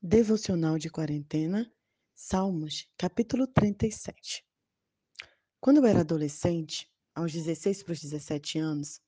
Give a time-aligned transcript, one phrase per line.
[0.00, 1.68] Devocional de quarentena,
[2.14, 4.44] Salmos, capítulo 37.
[5.60, 9.00] Quando eu era adolescente, aos 16 para os 17 anos,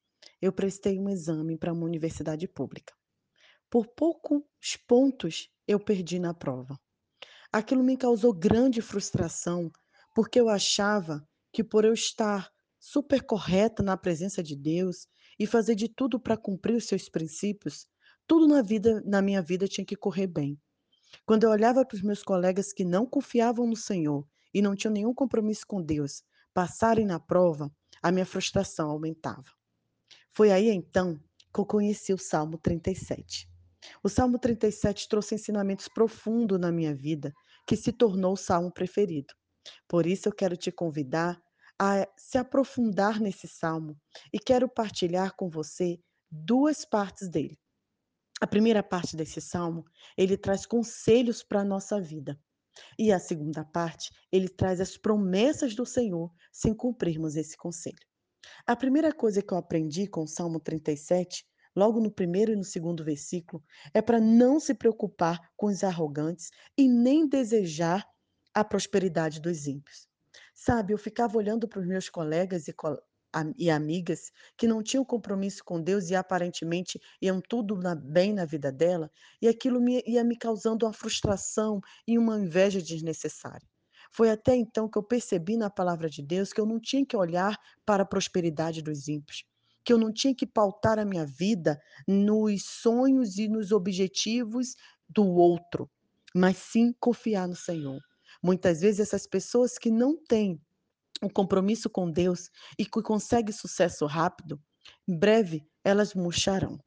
[0.43, 2.93] eu prestei um exame para uma universidade pública.
[3.71, 4.43] Por poucos
[4.89, 6.77] pontos, eu perdi na prova.
[7.53, 9.71] Aquilo me causou grande frustração,
[10.13, 12.51] porque eu achava que por eu estar
[12.81, 15.07] super correta na presença de Deus
[15.39, 17.87] e fazer de tudo para cumprir os seus princípios,
[18.27, 20.61] tudo na vida, na minha vida tinha que correr bem.
[21.27, 24.93] Quando eu olhava para os meus colegas que não confiavam no Senhor e não tinham
[24.93, 27.71] nenhum compromisso com Deus, passarem na prova,
[28.03, 29.45] a minha frustração aumentava.
[30.33, 31.19] Foi aí então
[31.53, 33.49] que eu conheci o Salmo 37.
[34.03, 37.33] O Salmo 37 trouxe ensinamentos profundos na minha vida,
[37.67, 39.33] que se tornou o salmo preferido.
[39.89, 41.41] Por isso eu quero te convidar
[41.79, 43.97] a se aprofundar nesse salmo
[44.33, 45.99] e quero partilhar com você
[46.31, 47.59] duas partes dele.
[48.41, 49.85] A primeira parte desse salmo,
[50.17, 52.41] ele traz conselhos para a nossa vida.
[52.99, 57.99] E a segunda parte, ele traz as promessas do Senhor sem cumprirmos esse conselho.
[58.67, 61.47] A primeira coisa que eu aprendi com o Salmo 37,
[61.77, 66.51] logo no primeiro e no segundo versículo, é para não se preocupar com os arrogantes
[66.79, 68.09] e nem desejar
[68.55, 70.09] a prosperidade dos ímpios.
[70.55, 72.75] Sabe, eu ficava olhando para os meus colegas e,
[73.57, 78.45] e amigas que não tinham compromisso com Deus e aparentemente iam tudo na, bem na
[78.45, 83.67] vida dela, e aquilo me, ia me causando uma frustração e uma inveja desnecessária.
[84.13, 87.17] Foi até então que eu percebi na palavra de Deus que eu não tinha que
[87.17, 89.45] olhar para a prosperidade dos ímpios,
[89.85, 94.75] que eu não tinha que pautar a minha vida nos sonhos e nos objetivos
[95.09, 95.89] do outro,
[96.35, 98.01] mas sim confiar no Senhor.
[98.43, 100.61] Muitas vezes essas pessoas que não têm
[101.23, 104.61] um compromisso com Deus e que consegue sucesso rápido,
[105.07, 106.79] em breve elas murcharão.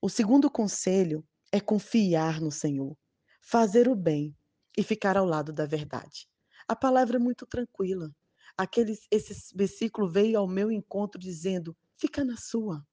[0.00, 2.96] O segundo conselho é confiar no Senhor,
[3.40, 4.36] fazer o bem
[4.76, 6.28] e ficar ao lado da verdade.
[6.68, 8.10] A palavra é muito tranquila.
[8.56, 12.84] Aquele, esse versículo veio ao meu encontro dizendo: fica na sua,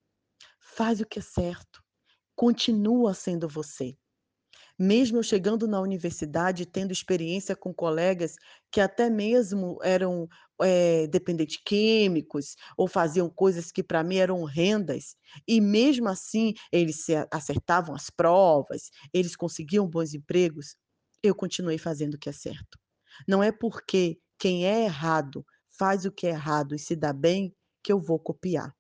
[0.60, 1.84] faz o que é certo,
[2.36, 3.96] continua sendo você.
[4.80, 8.36] Mesmo eu chegando na universidade, tendo experiência com colegas
[8.72, 10.28] que até mesmo eram
[10.62, 15.16] é, dependentes químicos ou faziam coisas que para mim eram horrendas,
[15.48, 20.76] e mesmo assim eles acertavam as provas, eles conseguiam bons empregos,
[21.24, 22.80] eu continuei fazendo o que é certo.
[23.28, 25.46] Não é porque quem é errado
[25.78, 28.74] faz o que é errado e se dá bem que eu vou copiar.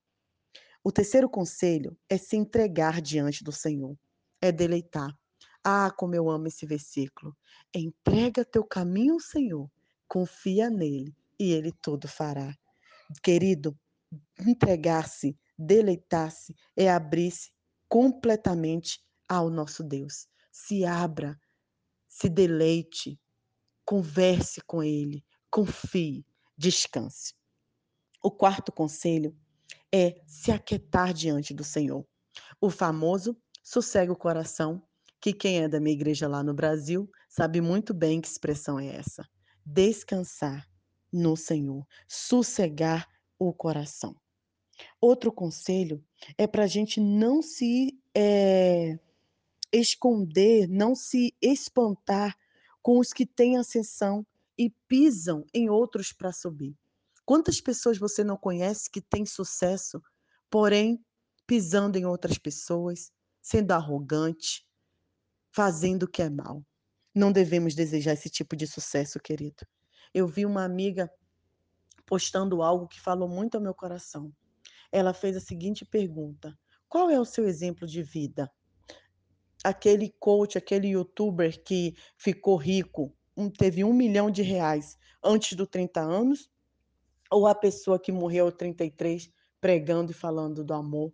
[0.84, 3.96] O terceiro conselho é se entregar diante do Senhor,
[4.41, 5.16] é deleitar.
[5.63, 7.35] Ah, como eu amo esse versículo.
[7.73, 9.69] Entrega teu caminho ao Senhor,
[10.07, 12.57] confia nele e ele tudo fará.
[13.22, 13.77] Querido,
[14.39, 17.51] entregar-se, deleitar-se é abrir-se
[17.88, 20.27] completamente ao nosso Deus.
[20.51, 21.39] Se abra,
[22.07, 23.19] se deleite,
[23.85, 26.25] converse com ele, confie,
[26.57, 27.35] descanse.
[28.23, 29.38] O quarto conselho
[29.94, 32.05] é se aquietar diante do Senhor.
[32.59, 34.81] O famoso sossega o coração
[35.21, 38.95] que quem é da minha igreja lá no Brasil sabe muito bem que expressão é
[38.95, 39.23] essa.
[39.63, 40.67] Descansar
[41.13, 44.15] no Senhor, sossegar o coração.
[44.99, 46.03] Outro conselho
[46.37, 48.97] é para a gente não se é,
[49.71, 52.35] esconder, não se espantar
[52.81, 54.25] com os que têm ascensão
[54.57, 56.75] e pisam em outros para subir.
[57.23, 60.01] Quantas pessoas você não conhece que têm sucesso,
[60.49, 60.99] porém
[61.45, 63.11] pisando em outras pessoas,
[63.41, 64.65] sendo arrogante,
[65.51, 66.63] fazendo o que é mal.
[67.13, 69.66] Não devemos desejar esse tipo de sucesso, querido.
[70.13, 71.12] Eu vi uma amiga
[72.06, 74.34] postando algo que falou muito ao meu coração.
[74.91, 76.57] Ela fez a seguinte pergunta:
[76.88, 78.51] Qual é o seu exemplo de vida?
[79.63, 83.16] Aquele coach, aquele youtuber que ficou rico,
[83.57, 86.50] teve um milhão de reais antes dos 30 anos?
[87.29, 89.29] Ou a pessoa que morreu aos 33
[89.62, 91.13] pregando e falando do amor,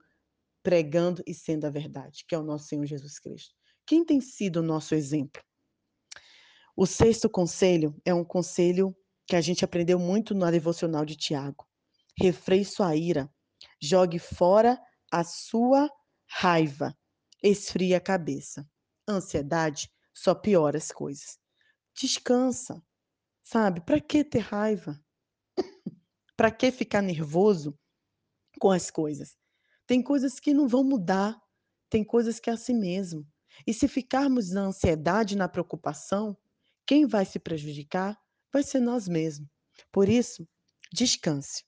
[0.64, 3.54] pregando e sendo a verdade, que é o nosso Senhor Jesus Cristo?
[3.88, 5.42] Quem tem sido o nosso exemplo?
[6.76, 8.94] O sexto conselho é um conselho
[9.26, 11.66] que a gente aprendeu muito na devocional de Tiago.
[12.20, 13.34] Refreie sua ira,
[13.82, 14.78] jogue fora
[15.10, 15.90] a sua
[16.30, 16.94] raiva,
[17.42, 18.70] esfrie a cabeça.
[19.08, 21.40] Ansiedade só piora as coisas.
[21.98, 22.84] Descansa,
[23.42, 23.80] sabe?
[23.80, 25.02] Para que ter raiva?
[26.36, 27.80] Para que ficar nervoso
[28.60, 29.38] com as coisas?
[29.86, 31.42] Tem coisas que não vão mudar,
[31.90, 33.26] tem coisas que é assim mesmo.
[33.66, 36.38] E se ficarmos na ansiedade, na preocupação,
[36.86, 38.18] quem vai se prejudicar
[38.52, 39.50] vai ser nós mesmos.
[39.92, 40.48] Por isso,
[40.94, 41.64] descanse.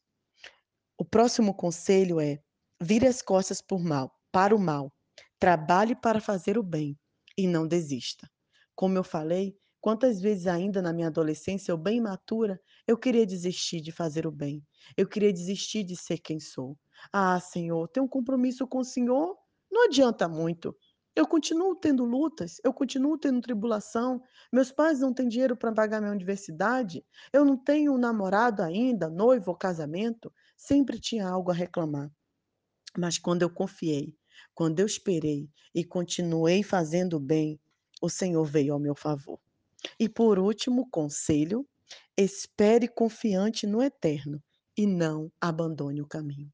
[0.97, 2.39] O próximo conselho é:
[2.81, 4.93] vire as costas por mal, para o mal.
[5.39, 6.97] Trabalhe para fazer o bem
[7.37, 8.29] e não desista.
[8.75, 13.81] Como eu falei, quantas vezes ainda na minha adolescência, eu bem imatura, eu queria desistir
[13.81, 14.61] de fazer o bem,
[14.97, 16.77] eu queria desistir de ser quem sou.
[17.13, 19.37] "Ah, Senhor, tenho um compromisso com o Senhor,
[19.71, 20.75] não adianta muito,
[21.19, 24.23] eu continuo tendo lutas, eu continuo tendo tribulação,
[24.53, 29.09] meus pais não têm dinheiro para pagar minha universidade, eu não tenho um namorado ainda,
[29.09, 32.09] noivo ou casamento", sempre tinha algo a reclamar.
[32.97, 34.15] Mas quando eu confiei,
[34.55, 37.59] quando eu esperei e continuei fazendo bem,
[38.01, 39.37] o Senhor veio ao meu favor.
[39.99, 41.67] E por último conselho,
[42.15, 44.41] espere confiante no eterno
[44.77, 46.49] e não abandone o caminho.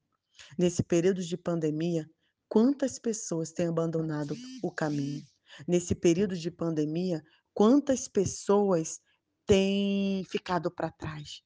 [0.57, 2.09] Nesse período de pandemia,
[2.47, 5.23] quantas pessoas têm abandonado o caminho?
[5.67, 8.99] Nesse período de pandemia, quantas pessoas
[9.45, 11.41] têm ficado para trás?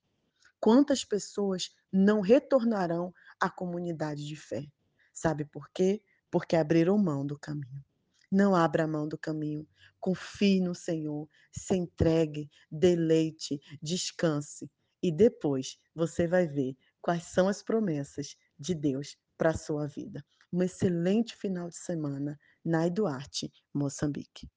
[0.60, 4.66] Quantas pessoas não retornarão à comunidade de fé?
[5.14, 6.02] Sabe por quê?
[6.30, 7.84] Porque abriram mão do caminho.
[8.32, 9.68] Não abra mão do caminho.
[10.00, 14.70] Confie no Senhor, se entregue, deleite, descanse
[15.02, 20.24] e depois você vai ver quais são as promessas de Deus para a sua vida.
[20.52, 22.38] Um excelente final de semana.
[22.66, 24.50] Nai Duarte, Moçambique.